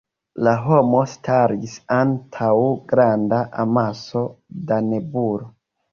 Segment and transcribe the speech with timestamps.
[0.45, 2.49] La homo staras antaŭ
[2.93, 4.25] granda amaso
[4.73, 5.53] da nebulo.